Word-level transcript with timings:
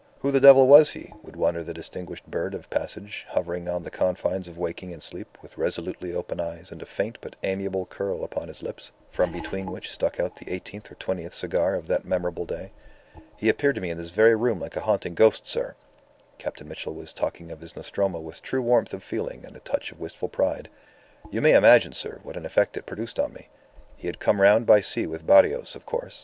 Who 0.21 0.31
the 0.31 0.39
devil 0.41 0.65
was 0.67 0.89
he?" 0.93 1.13
would 1.21 1.35
wonder 1.35 1.63
the 1.63 1.75
distinguished 1.75 2.25
bird 2.25 2.55
of 2.55 2.71
passage 2.71 3.27
hovering 3.29 3.69
on 3.69 3.83
the 3.83 3.91
confines 3.91 4.47
of 4.47 4.57
waking 4.57 4.91
and 4.93 5.03
sleep 5.03 5.37
with 5.43 5.59
resolutely 5.59 6.11
open 6.11 6.39
eyes 6.39 6.71
and 6.71 6.81
a 6.81 6.87
faint 6.87 7.19
but 7.21 7.35
amiable 7.43 7.85
curl 7.85 8.23
upon 8.23 8.47
his 8.47 8.63
lips, 8.63 8.89
from 9.11 9.31
between 9.31 9.69
which 9.69 9.91
stuck 9.91 10.19
out 10.19 10.37
the 10.37 10.49
eighteenth 10.51 10.91
or 10.91 10.95
twentieth 10.95 11.35
cigar 11.35 11.75
of 11.75 11.85
that 11.85 12.03
memorable 12.03 12.45
day. 12.47 12.71
"He 13.37 13.47
appeared 13.47 13.75
to 13.75 13.81
me 13.81 13.91
in 13.91 13.99
this 13.99 14.09
very 14.09 14.33
room 14.35 14.59
like 14.59 14.75
a 14.75 14.79
haunting 14.81 15.13
ghost, 15.13 15.47
sir" 15.47 15.75
Captain 16.39 16.67
Mitchell 16.67 16.95
was 16.95 17.13
talking 17.13 17.51
of 17.51 17.61
his 17.61 17.75
Nostromo 17.75 18.19
with 18.21 18.41
true 18.41 18.63
warmth 18.63 18.95
of 18.95 19.03
feeling 19.03 19.45
and 19.45 19.55
a 19.55 19.59
touch 19.59 19.91
of 19.91 19.99
wistful 19.99 20.29
pride. 20.29 20.67
"You 21.29 21.41
may 21.41 21.53
imagine, 21.53 21.93
sir, 21.93 22.19
what 22.23 22.37
an 22.37 22.47
effect 22.47 22.75
it 22.75 22.87
produced 22.87 23.19
on 23.19 23.33
me. 23.33 23.49
He 23.97 24.07
had 24.07 24.17
come 24.19 24.41
round 24.41 24.65
by 24.65 24.81
sea 24.81 25.05
with 25.05 25.27
Barrios, 25.27 25.75
of 25.75 25.85
course. 25.85 26.19